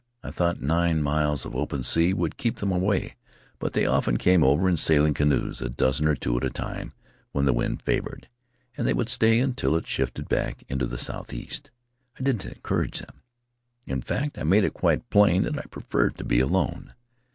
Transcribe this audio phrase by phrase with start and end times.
[0.23, 3.17] I thought nine miles of open sea would keep them away;
[3.59, 6.93] but they often came over in sailing canoes— a dozen or two at a time
[7.33, 8.27] when the wind favored;
[8.75, 11.69] and they would stay until it shifted back into the southeast.
[12.19, 13.21] I didn't encourage them.
[13.85, 16.95] In fact, I made it quite plain that I preferred to be alone.